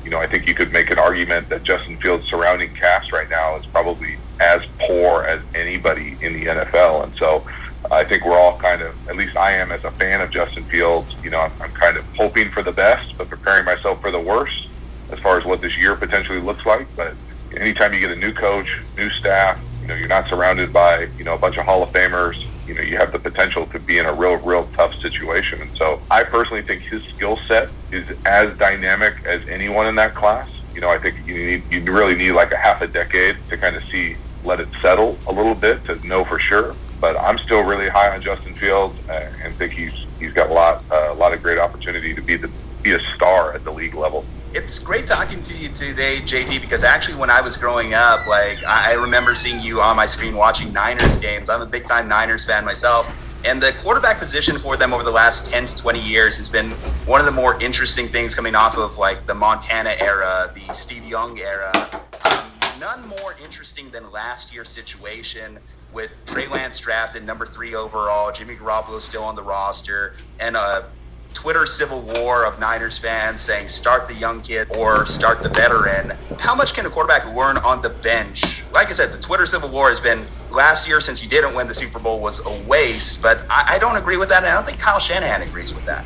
[0.00, 3.12] Uh, you know, I think you could make an argument that Justin Fields' surrounding cast
[3.12, 7.44] right now is probably as poor as anybody in the NFL, and so
[7.90, 10.64] I think we're all kind of, at least I am as a fan of Justin
[10.64, 11.16] Fields.
[11.22, 14.20] You know, I'm, I'm kind of hoping for the best, but preparing myself for the
[14.20, 14.68] worst
[15.10, 16.88] as far as what this year potentially looks like.
[16.96, 17.16] But
[17.56, 21.24] anytime you get a new coach, new staff, you know, you're not surrounded by you
[21.24, 23.98] know a bunch of Hall of Famers you know you have the potential to be
[23.98, 25.60] in a real real tough situation.
[25.60, 30.14] And so i personally think his skill set is as dynamic as anyone in that
[30.14, 30.48] class.
[30.74, 33.56] You know i think you need you really need like a half a decade to
[33.56, 36.76] kind of see let it settle a little bit to know for sure.
[37.00, 40.52] But i'm still really high on justin fields uh, and think he's he's got a
[40.52, 42.50] lot uh, a lot of great opportunity to be the
[42.82, 46.82] be a star at the league level it's great talking to you today, JT, because
[46.82, 50.72] actually when I was growing up, like I remember seeing you on my screen watching
[50.72, 51.48] Niners games.
[51.48, 53.10] I'm a big time Niners fan myself.
[53.44, 56.72] And the quarterback position for them over the last 10 to 20 years has been
[57.06, 61.06] one of the more interesting things coming off of like the Montana era, the Steve
[61.06, 61.72] Young era.
[62.78, 65.58] None more interesting than last year's situation
[65.92, 70.86] with Trey Lance drafted number three overall, Jimmy Garoppolo still on the roster, and a
[71.34, 76.16] Twitter civil war of Niners fans saying start the young kid or start the veteran.
[76.38, 78.62] How much can a quarterback learn on the bench?
[78.72, 81.68] Like I said, the Twitter civil war has been last year since you didn't win
[81.68, 84.54] the Super Bowl was a waste, but I, I don't agree with that, and I
[84.54, 86.04] don't think Kyle Shanahan agrees with that.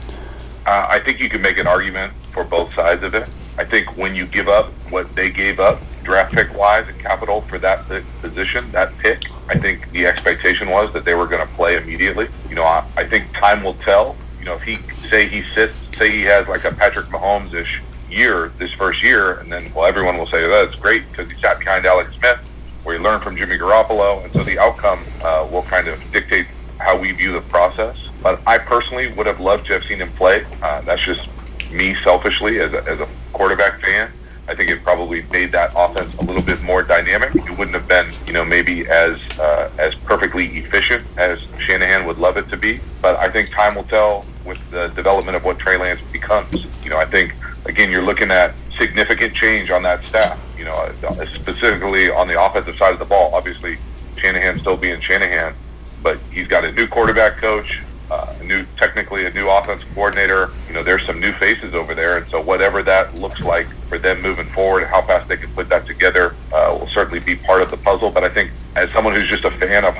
[0.66, 3.28] Uh, I think you can make an argument for both sides of it.
[3.58, 7.42] I think when you give up what they gave up, draft pick wise and capital
[7.42, 7.86] for that
[8.20, 12.28] position, that pick, I think the expectation was that they were going to play immediately.
[12.48, 14.76] You know, I, I think time will tell you know, if he
[15.08, 19.38] say he sits, say he has like a Patrick Mahomes ish year this first year,
[19.40, 22.38] and then well, everyone will say oh, that's great because he sat behind Alex Smith,
[22.82, 26.46] where he learned from Jimmy Garoppolo, and so the outcome uh, will kind of dictate
[26.78, 27.96] how we view the process.
[28.22, 30.46] But I personally would have loved to have seen him play.
[30.62, 31.28] Uh, that's just
[31.70, 34.10] me selfishly as a, as a quarterback fan.
[34.46, 37.34] I think it probably made that offense a little bit more dynamic.
[37.34, 42.18] It wouldn't have been, you know, maybe as uh, as perfectly efficient as Shanahan would
[42.18, 42.80] love it to be.
[43.00, 46.66] But I think time will tell with the development of what Trey Lance becomes.
[46.82, 50.38] You know, I think again you're looking at significant change on that staff.
[50.58, 53.34] You know, specifically on the offensive side of the ball.
[53.34, 53.78] Obviously,
[54.16, 55.54] Shanahan still being Shanahan,
[56.02, 60.50] but he's got a new quarterback coach, uh, new technically a new offensive coordinator.
[60.68, 63.98] You know, there's some new faces over there, and so whatever that looks like for
[63.98, 67.62] them moving forward, how fast they can put that together, uh, will certainly be part
[67.62, 68.10] of the puzzle.
[68.10, 69.96] But I think as someone who's just a fan of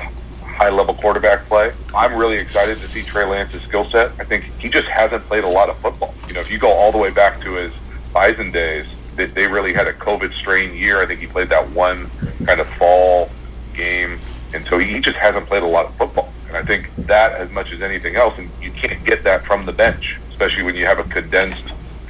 [0.55, 1.73] high level quarterback play.
[1.93, 4.11] I'm really excited to see Trey Lance's skill set.
[4.19, 6.15] I think he just hasn't played a lot of football.
[6.29, 7.73] You know, if you go all the way back to his
[8.13, 11.01] Bison days, they, they really had a COVID strain year.
[11.01, 12.09] I think he played that one
[12.45, 13.29] kind of fall
[13.73, 14.17] game,
[14.53, 16.31] and so he just hasn't played a lot of football.
[16.47, 19.65] And I think that, as much as anything else, and you can't get that from
[19.65, 21.65] the bench, especially when you have a condensed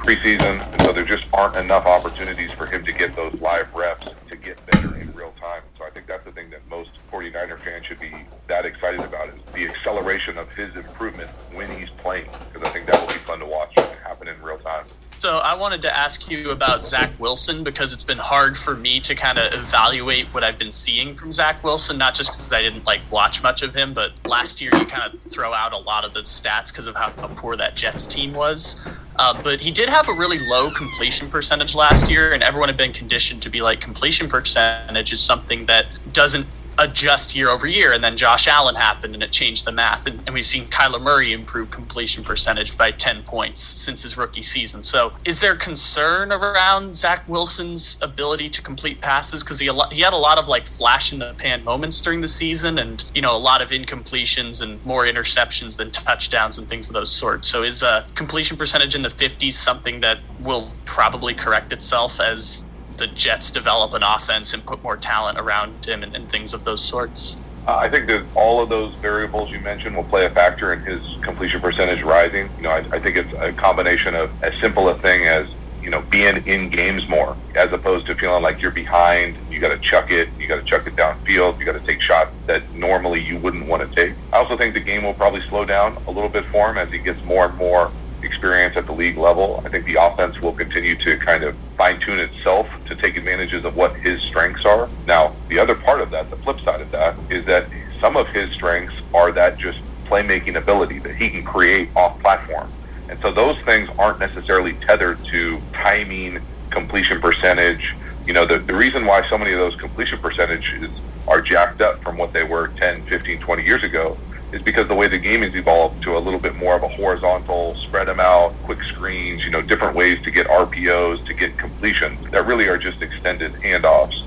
[0.06, 0.64] preseason.
[0.72, 4.36] And so there just aren't enough opportunities for him to get those live reps to
[4.36, 5.62] get better in real time.
[5.76, 8.12] So I think that's the thing that most 49er fans should be
[8.46, 12.86] that excited about is the acceleration of his improvement when he's playing, because I think
[12.86, 14.84] that will be fun to watch happen in real time.
[15.18, 19.00] So I wanted to ask you about Zach Wilson because it's been hard for me
[19.00, 22.60] to kind of evaluate what I've been seeing from Zach Wilson, not just because I
[22.60, 25.78] didn't like watch much of him, but last year you kind of throw out a
[25.78, 28.88] lot of the stats because of how, how, poor that Jets team was.
[29.18, 32.76] Uh, but he did have a really low completion percentage last year, and everyone had
[32.76, 36.46] been conditioned to be like completion percentage is something that doesn't
[36.78, 37.92] adjust year over year.
[37.92, 40.06] And then Josh Allen happened and it changed the math.
[40.06, 44.42] And, and, we've seen Kyler Murray improve completion percentage by 10 points since his rookie
[44.42, 44.82] season.
[44.82, 49.42] So is there concern around Zach Wilson's ability to complete passes?
[49.42, 52.28] Because he, he had a lot of like flash in the pan moments during the
[52.28, 56.88] season and, you know, a lot of incompletions and more interceptions than touchdowns and things
[56.88, 57.48] of those sorts.
[57.48, 62.68] So is a completion percentage in the 50s something that will probably correct itself as
[62.98, 66.64] the Jets develop an offense and put more talent around him and, and things of
[66.64, 67.36] those sorts?
[67.66, 70.80] Uh, I think that all of those variables you mentioned will play a factor in
[70.82, 72.48] his completion percentage rising.
[72.56, 75.48] You know, I, I think it's a combination of as simple a thing as
[75.82, 79.36] you know being in games more, as opposed to feeling like you're behind.
[79.50, 80.28] You got to chuck it.
[80.38, 81.58] You got to chuck it downfield.
[81.58, 84.16] You got to take shots that normally you wouldn't want to take.
[84.32, 86.92] I also think the game will probably slow down a little bit for him as
[86.92, 87.90] he gets more and more
[88.26, 89.62] experience at the league level.
[89.64, 93.64] I think the offense will continue to kind of fine tune itself to take advantages
[93.64, 94.90] of what his strengths are.
[95.06, 98.28] Now, the other part of that, the flip side of that, is that some of
[98.28, 102.68] his strengths are that just playmaking ability that he can create off platform.
[103.08, 107.96] And so those things aren't necessarily tethered to timing, completion percentage.
[108.26, 110.90] You know, the, the reason why so many of those completion percentages
[111.28, 114.18] are jacked up from what they were 10, 15, 20 years ago
[114.52, 116.88] is because the way the game has evolved to a little bit more of a
[116.88, 121.58] horizontal, spread them out, quick screens, you know, different ways to get RPOs, to get
[121.58, 124.24] completion that really are just extended handoffs.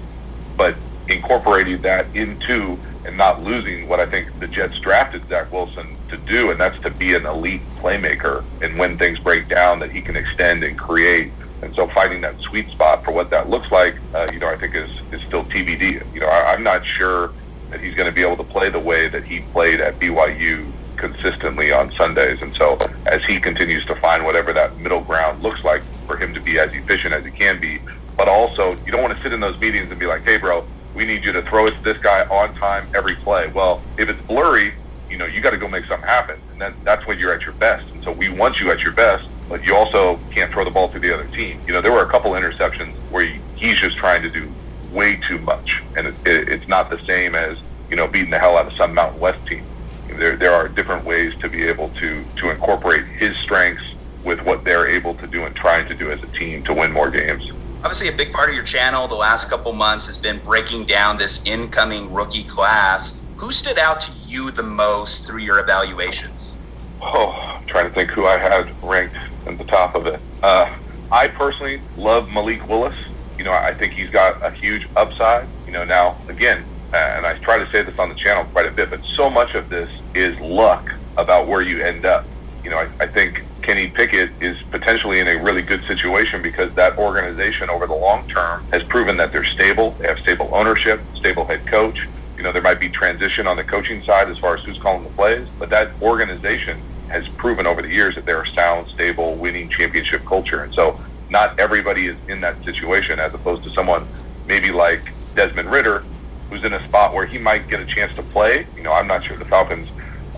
[0.58, 0.76] But
[1.08, 6.18] incorporating that into and not losing what I think the Jets drafted Zach Wilson to
[6.18, 8.44] do, and that's to be an elite playmaker.
[8.62, 11.32] And when things break down, that he can extend and create.
[11.62, 14.58] And so finding that sweet spot for what that looks like, uh, you know, I
[14.58, 16.14] think is, is still TBD.
[16.14, 17.32] You know, I, I'm not sure
[17.70, 20.74] that he's going to be able to play the way that he played at BYU
[20.98, 22.42] consistently on Sundays.
[22.42, 26.34] And so as he continues to find whatever that middle ground looks like for him
[26.34, 27.80] to be as efficient as he can be,
[28.18, 30.68] but also you don't want to sit in those meetings and be like, hey, bro,
[30.94, 33.48] we need you to throw it to this guy on time every play.
[33.54, 34.74] Well, if it's blurry,
[35.10, 36.40] you know, you got to go make something happen.
[36.52, 37.86] And then that's when you're at your best.
[37.94, 40.90] And so we want you at your best, but you also can't throw the ball
[40.90, 41.62] to the other team.
[41.66, 44.54] You know, there were a couple interceptions where he's just trying to do
[44.92, 48.40] way too much, and it, it, it's not the same as you know beating the
[48.40, 49.66] hell out of some Mountain West team.
[50.08, 53.84] There there are different ways to be able to to incorporate his strengths
[54.24, 56.92] with what they're able to do and trying to do as a team to win
[56.92, 57.52] more games.
[57.84, 61.18] Obviously, a big part of your channel the last couple months has been breaking down
[61.18, 63.24] this incoming rookie class.
[63.38, 66.58] Who stood out to you the most through your evaluations?
[67.02, 69.16] Oh, I'm trying to think who I had ranked
[69.48, 70.20] at the top of it.
[70.44, 70.76] Uh,
[71.10, 72.98] I personally love Malik Willis
[73.40, 75.48] you know, I think he's got a huge upside.
[75.66, 78.66] You know, now again, uh, and I try to say this on the channel quite
[78.66, 82.26] a bit, but so much of this is luck about where you end up.
[82.66, 86.76] You know, I, I think Kenny Pickett is potentially in a really good situation because
[86.76, 89.92] that organization over the long term has proven that they're stable.
[89.92, 92.10] They have stable ownership, stable head coach.
[92.36, 95.04] You know, there might be transition on the coaching side as far as who's calling
[95.04, 99.36] the plays, but that organization has proven over the years that they're a sound, stable,
[99.36, 100.64] winning championship culture.
[100.64, 104.08] And so not everybody is in that situation as opposed to someone
[104.46, 105.04] maybe like
[105.36, 106.08] Desmond Ridder,
[106.50, 108.68] who's in a spot where he might get a chance to play.
[108.76, 109.88] You know, I'm not sure the Falcons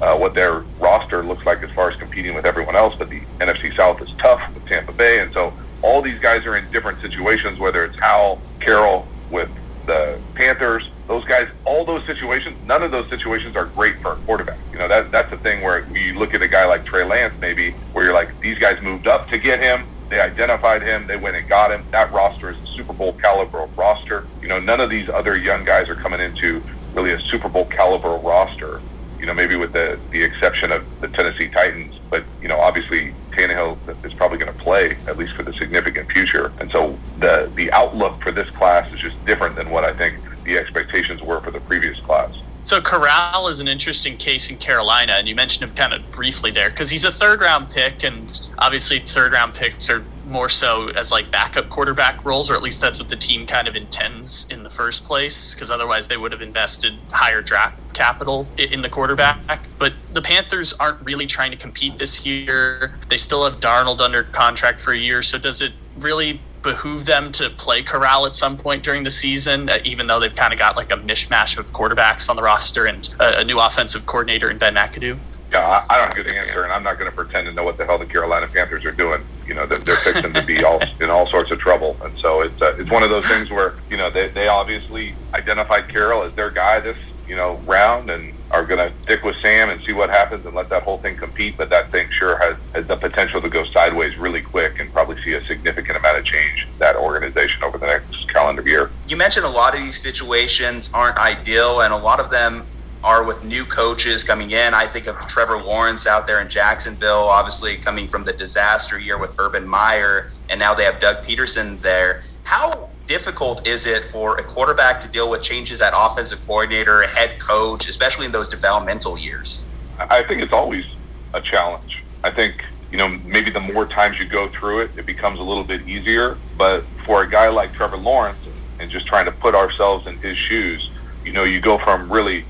[0.01, 3.21] uh, what their roster looks like as far as competing with everyone else, but the
[3.39, 6.99] NFC South is tough with Tampa Bay, and so all these guys are in different
[7.01, 7.59] situations.
[7.59, 9.49] Whether it's Howell Corral with
[9.87, 14.17] the Panthers, those guys, all those situations, none of those situations are great for a
[14.17, 14.59] quarterback.
[14.73, 17.33] You know, that that's the thing where you look at a guy like Trey Lance,
[17.39, 21.07] maybe where you're like, these guys moved up to get him they identified him.
[21.07, 21.85] They went and got him.
[21.91, 24.27] That roster is a Super Bowl caliber roster.
[24.41, 26.61] You know, none of these other young guys are coming into
[26.93, 28.81] really a Super Bowl caliber roster.
[29.17, 33.13] You know, maybe with the the exception of the Tennessee Titans, but you know, obviously
[33.31, 36.51] Tannehill is probably going to play at least for the significant future.
[36.59, 40.19] And so the the outlook for this class is just different than what I think
[40.43, 42.35] the expectations were for the previous class.
[42.63, 46.51] So Corral is an interesting case in Carolina, and you mentioned him kind of briefly
[46.51, 50.89] there because he's a third round pick, and obviously third round picks are more so
[50.89, 54.47] as like backup quarterback roles, or at least that's what the team kind of intends
[54.49, 58.89] in the first place, because otherwise they would have invested higher draft capital in the
[58.89, 59.39] quarterback.
[59.77, 62.93] But the Panthers aren't really trying to compete this year.
[63.09, 67.31] They still have Darnold under contract for a year, so does it really behoove them
[67.33, 70.59] to play Corral at some point during the season, uh, even though they've kind of
[70.59, 74.49] got like a mishmash of quarterbacks on the roster and a, a new offensive coordinator
[74.49, 75.19] in Ben McAdoo?
[75.51, 77.63] Yeah, I, I don't have good answer, and I'm not going to pretend to know
[77.63, 79.21] what the hell the Carolina Panthers are doing.
[79.45, 82.41] You know, they're, they're fixing to be all in all sorts of trouble, and so
[82.41, 86.23] it's uh, it's one of those things where you know they they obviously identified Corral
[86.23, 86.97] as their guy this
[87.27, 90.53] you know round, and are going to stick with Sam and see what happens and
[90.53, 91.57] let that whole thing compete.
[91.57, 95.21] But that thing sure has, has the potential to go sideways really quick and probably
[95.23, 98.91] see a significant amount of change that organization over the next calendar year.
[99.07, 102.65] You mentioned a lot of these situations aren't ideal, and a lot of them
[103.03, 104.73] are with new coaches coming in.
[104.73, 109.17] I think of Trevor Lawrence out there in Jacksonville, obviously coming from the disaster year
[109.17, 112.21] with Urban Meyer, and now they have Doug Pederson there.
[112.43, 117.37] How difficult is it for a quarterback to deal with changes at offensive coordinator, head
[117.39, 119.65] coach, especially in those developmental years?
[119.99, 120.85] I think it's always
[121.33, 122.03] a challenge.
[122.23, 125.43] I think, you know, maybe the more times you go through it, it becomes a
[125.43, 126.37] little bit easier.
[126.57, 128.39] But for a guy like Trevor Lawrence
[128.79, 130.89] and just trying to put ourselves in his shoes,
[131.25, 132.45] you know, you go from really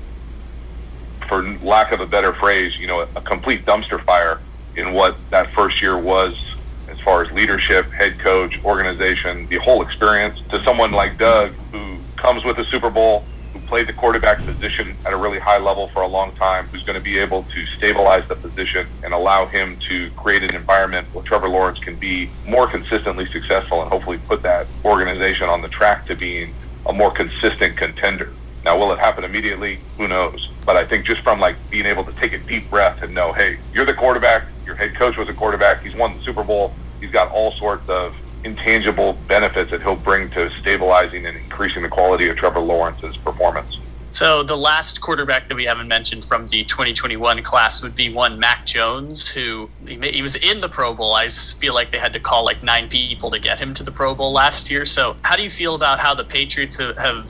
[1.26, 4.38] for lack of a better phrase, you know, a complete dumpster fire
[4.76, 6.61] in what that first year was as
[7.02, 12.44] far as leadership, head coach, organization, the whole experience to someone like Doug who comes
[12.44, 16.02] with a Super Bowl, who played the quarterback position at a really high level for
[16.02, 19.76] a long time, who's going to be able to stabilize the position and allow him
[19.88, 24.42] to create an environment where Trevor Lawrence can be more consistently successful and hopefully put
[24.42, 26.54] that organization on the track to being
[26.86, 28.32] a more consistent contender.
[28.64, 29.80] Now, will it happen immediately?
[29.96, 30.50] Who knows?
[30.64, 33.32] But I think just from like being able to take a deep breath and know,
[33.32, 34.44] hey, you're the quarterback.
[34.64, 35.82] Your head coach was a quarterback.
[35.82, 36.72] He's won the Super Bowl.
[37.02, 41.88] He's got all sorts of intangible benefits that he'll bring to stabilizing and increasing the
[41.88, 43.80] quality of Trevor Lawrence's performance.
[44.08, 48.38] So the last quarterback that we haven't mentioned from the 2021 class would be one
[48.38, 51.14] Mac Jones, who he was in the Pro Bowl.
[51.14, 53.90] I feel like they had to call like nine people to get him to the
[53.90, 54.84] Pro Bowl last year.
[54.84, 57.28] So how do you feel about how the Patriots have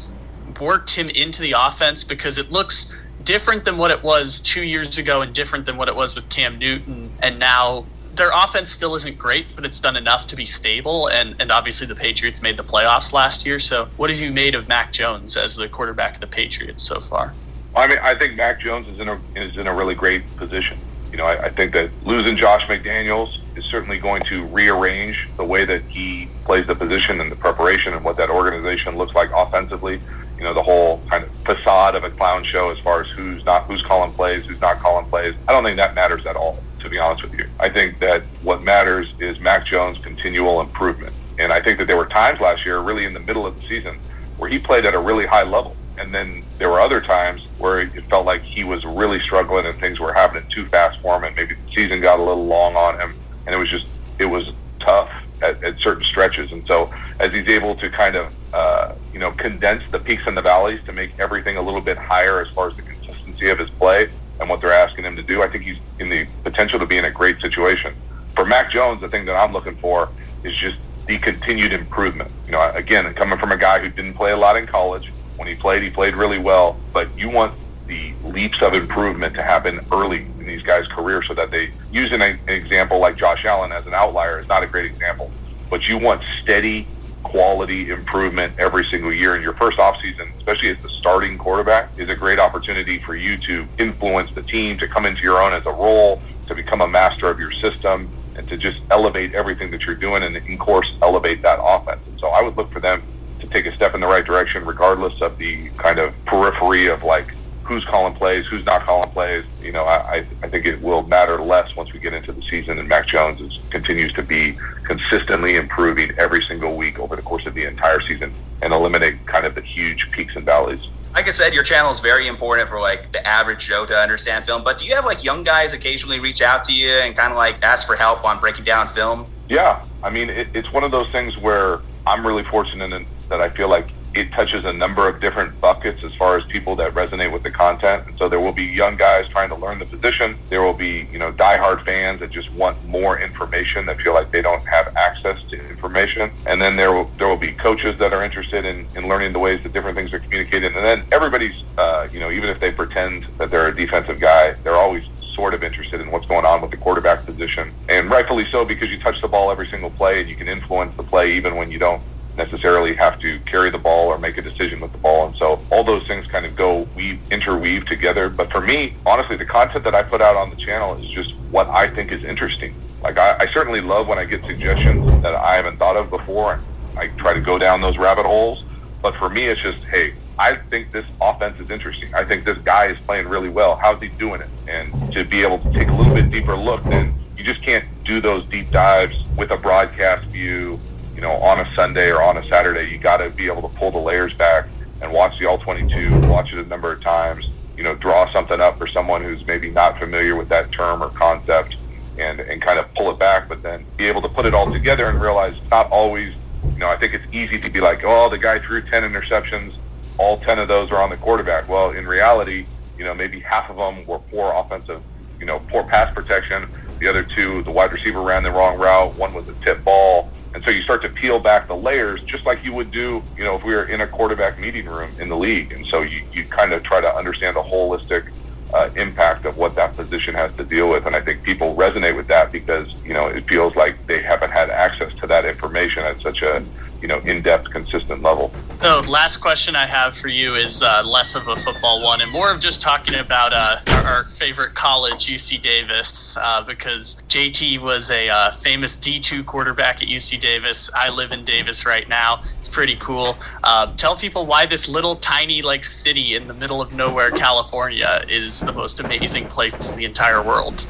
[0.61, 4.99] worked him into the offense because it looks different than what it was two years
[4.99, 7.13] ago and different than what it was with Cam Newton.
[7.23, 11.09] And now their offense still isn't great, but it's done enough to be stable.
[11.09, 13.59] And, and obviously the Patriots made the playoffs last year.
[13.59, 17.01] So what have you made of Mac Jones as the quarterback of the Patriots so
[17.01, 17.35] far?
[17.75, 20.79] I mean, I think Mac Jones is in a is in a really great position.
[21.11, 25.45] You know, I, I think that losing Josh McDaniels is certainly going to rearrange the
[25.45, 29.31] way that he plays the position and the preparation and what that organization looks like
[29.35, 30.01] offensively
[30.43, 33.45] you know the whole kind of facade of a clown show as far as who's
[33.45, 35.37] not who's calling plays, who's not calling plays.
[35.47, 37.49] I don't think that matters at all, to be honest with you.
[37.61, 41.97] I think that what matters is Mac Jones' continual improvement, and I think that there
[41.97, 43.99] were times last year, really in the middle of the season,
[44.37, 45.77] where he played at a really high level.
[45.99, 49.79] And then there were other times where it felt like he was really struggling and
[49.79, 52.75] things were happening too fast for him, and maybe the season got a little long
[52.77, 53.15] on him,
[53.47, 53.87] and it was just
[54.19, 55.11] it was tough
[55.43, 56.51] at, at certain stretches.
[56.53, 60.37] And so as he's able to kind of uh, you know, condense the peaks and
[60.37, 63.59] the valleys to make everything a little bit higher as far as the consistency of
[63.59, 64.11] his play
[64.41, 65.43] and what they're asking him to do.
[65.43, 67.95] I think he's in the potential to be in a great situation.
[68.35, 70.09] For Mac Jones, the thing that I'm looking for
[70.43, 70.77] is just
[71.07, 72.31] the continued improvement.
[72.47, 75.49] You know, again, coming from a guy who didn't play a lot in college, when
[75.49, 77.55] he played, he played really well, but you want
[77.87, 82.23] the leaps of improvement to happen early in these guys' careers so that they an,
[82.23, 85.31] an example like Josh Allen as an outlier is not a great example,
[85.69, 86.87] but you want steady
[87.23, 89.35] quality improvement every single year.
[89.35, 93.37] And your first offseason, especially as the starting quarterback, is a great opportunity for you
[93.39, 96.89] to influence the team, to come into your own as a role, to become a
[96.89, 100.93] master of your system, and to just elevate everything that you're doing and, in course,
[101.03, 102.01] elevate that offense.
[102.07, 103.03] And so I would look for them
[103.41, 107.03] to take a step in the right direction, regardless of the kind of periphery of
[107.03, 107.35] like
[107.65, 109.45] who's calling plays, who's not calling plays.
[109.63, 112.79] You know, I, I think it will matter less once we get into the season
[112.79, 117.47] and Mac Jones is, continues to be consistently improving every single week over the course
[117.47, 118.33] of the entire season
[118.63, 120.89] and eliminate kind of the huge peaks and valleys.
[121.15, 124.47] Like I said, your channel is very important for like the average Joe to understand
[124.47, 124.65] film.
[124.65, 127.37] But do you have like young guys occasionally reach out to you and kind of
[127.37, 129.27] like ask for help on breaking down film?
[129.49, 133.41] Yeah, I mean, it, it's one of those things where I'm really fortunate in, that
[133.41, 136.93] I feel like it touches a number of different buckets as far as people that
[136.93, 138.07] resonate with the content.
[138.07, 140.37] And so there will be young guys trying to learn the position.
[140.49, 144.31] There will be, you know, diehard fans that just want more information that feel like
[144.31, 146.31] they don't have access to information.
[146.47, 149.39] And then there will, there will be coaches that are interested in, in learning the
[149.39, 150.77] ways that different things are communicated.
[150.77, 154.53] And then everybody's, uh, you know, even if they pretend that they're a defensive guy,
[154.63, 155.05] they're always
[155.35, 157.73] sort of interested in what's going on with the quarterback position.
[157.89, 160.95] And rightfully so because you touch the ball every single play and you can influence
[160.97, 162.03] the play even when you don't
[162.37, 165.27] necessarily have to carry the ball or make a decision with the ball.
[165.27, 168.29] And so all those things kind of go weave, interweave together.
[168.29, 171.35] But for me, honestly, the content that I put out on the channel is just
[171.51, 172.75] what I think is interesting.
[173.03, 176.55] Like I, I certainly love when I get suggestions that I haven't thought of before.
[176.55, 176.63] And
[176.99, 178.65] I try to go down those rabbit holes.
[179.03, 182.15] But for me, it's just, hey, I think this offense is interesting.
[182.15, 183.77] I think this guy is playing really well.
[183.77, 184.49] How's he doing it?
[184.69, 187.85] And to be able to take a little bit deeper look, then you just can't
[188.05, 190.79] do those deep dives with a broadcast view
[191.23, 193.69] you know, on a Sunday or on a Saturday, you got to be able to
[193.77, 194.67] pull the layers back
[195.01, 198.61] and watch the all 22, watch it a number of times, you know, draw something
[198.61, 201.77] up for someone who's maybe not familiar with that term or concept
[202.19, 204.73] and, and kind of pull it back, but then be able to put it all
[204.73, 206.35] together and realize not always,
[206.73, 209.75] you know, I think it's easy to be like, oh, the guy threw 10 interceptions,
[210.19, 211.69] all 10 of those are on the quarterback.
[211.69, 212.67] Well, in reality,
[212.99, 215.01] you know, maybe half of them were poor offensive,
[215.39, 216.69] you know, poor pass protection.
[216.99, 219.15] The other two, the wide receiver ran the wrong route.
[219.15, 222.45] One was a tip ball and so you start to peel back the layers, just
[222.45, 225.29] like you would do, you know, if we were in a quarterback meeting room in
[225.29, 225.73] the league.
[225.73, 228.31] And so you, you kind of try to understand the holistic
[228.75, 231.07] uh, impact of what that position has to deal with.
[231.07, 234.51] And I think people resonate with that because, you know, it feels like they haven't
[234.51, 236.63] had access to that information at such a
[237.03, 238.53] you know in-depth consistent level.
[238.81, 242.31] So last question i have for you is uh, less of a football one and
[242.31, 247.79] more of just talking about uh, our, our, favorite college uc davis uh, because jt
[247.79, 250.91] was a uh, famous d2 quarterback at uc davis.
[250.95, 252.41] I live in davis right now.
[252.59, 253.37] It's pretty cool.
[253.65, 258.25] Um, tell people why this little tiny like city in the middle of nowhere california
[258.29, 260.87] is the most amazing place in the entire world.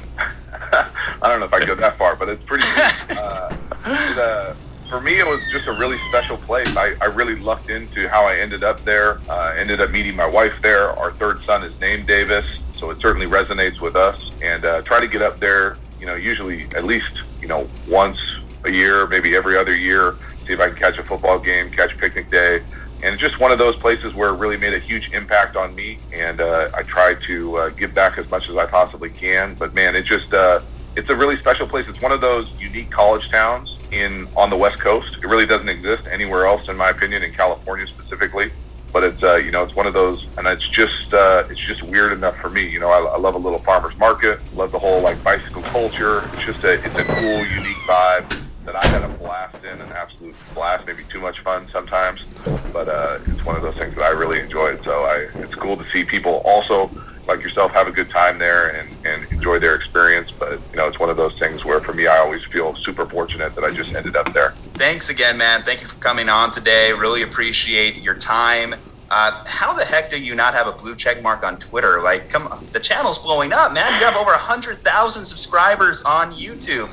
[0.73, 2.65] I don't know if I go that far, but it's pretty.
[3.85, 4.53] Uh,
[4.89, 6.75] for me, it was just a really special place.
[6.75, 9.19] I, I really lucked into how I ended up there.
[9.29, 10.89] Uh, ended up meeting my wife there.
[10.89, 14.31] Our third son is named Davis, so it certainly resonates with us.
[14.41, 18.19] And uh, try to get up there, you know, usually at least you know once
[18.65, 20.15] a year, maybe every other year.
[20.45, 22.61] See if I can catch a football game, catch picnic day
[23.03, 25.97] and just one of those places where it really made a huge impact on me.
[26.13, 29.55] And uh, I try to uh, give back as much as I possibly can.
[29.55, 30.61] But man, it just uh,
[30.95, 31.87] it's a really special place.
[31.87, 35.17] It's one of those unique college towns in on the West Coast.
[35.17, 38.51] It really doesn't exist anywhere else, in my opinion, in California specifically.
[38.91, 41.81] But it's uh, you know it's one of those, and it's just uh, it's just
[41.83, 42.67] weird enough for me.
[42.67, 46.23] You know, I, I love a little farmers market, love the whole like bicycle culture.
[46.33, 49.91] It's just a it's a cool, unique vibe that I had a blast in, an
[49.93, 52.25] absolute blast, maybe too much fun sometimes.
[52.73, 54.83] But uh, it's one of those things that I really enjoyed.
[54.83, 56.91] So I, it's cool to see people also
[57.27, 60.31] like yourself have a good time there and, and enjoy their experience.
[60.31, 63.05] But you know, it's one of those things where for me, I always feel super
[63.05, 64.51] fortunate that I just ended up there.
[64.75, 65.61] Thanks again, man.
[65.63, 66.91] Thank you for coming on today.
[66.91, 68.75] Really appreciate your time.
[69.13, 72.01] Uh, how the heck do you not have a blue check mark on Twitter?
[72.01, 73.91] Like, come on, the channel's blowing up, man.
[73.99, 76.89] You have over 100,000 subscribers on YouTube.